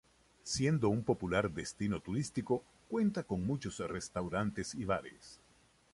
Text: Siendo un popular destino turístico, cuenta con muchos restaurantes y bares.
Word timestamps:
Siendo 0.43 0.89
un 0.89 1.03
popular 1.03 1.51
destino 1.51 1.99
turístico, 2.01 2.63
cuenta 2.89 3.21
con 3.21 3.45
muchos 3.45 3.77
restaurantes 3.77 4.73
y 4.73 4.83
bares. 4.83 5.39